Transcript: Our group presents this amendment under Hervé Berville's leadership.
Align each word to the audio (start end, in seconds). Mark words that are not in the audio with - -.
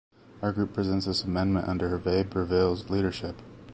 Our 0.41 0.51
group 0.51 0.73
presents 0.73 1.05
this 1.05 1.25
amendment 1.25 1.67
under 1.69 1.89
Hervé 1.89 2.27
Berville's 2.27 2.89
leadership. 2.89 3.39